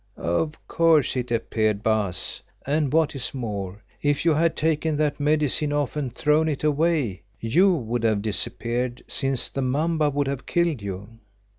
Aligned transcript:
"Of 0.17 0.55
course 0.67 1.15
it 1.15 1.29
appeared, 1.29 1.83
Baas, 1.83 2.41
and 2.65 2.91
what 2.91 3.13
is 3.13 3.35
more, 3.35 3.83
if 4.01 4.25
you 4.25 4.33
had 4.33 4.55
taken 4.55 4.97
that 4.97 5.19
Medicine 5.19 5.71
off 5.71 5.95
and 5.95 6.11
thrown 6.11 6.49
it 6.49 6.63
away 6.63 7.21
you 7.39 7.75
would 7.75 8.01
have 8.03 8.23
disappeared, 8.23 9.03
since 9.07 9.47
the 9.47 9.61
'mamba 9.61 10.09
would 10.09 10.25
have 10.27 10.47
killed 10.47 10.81
you. 10.81 11.19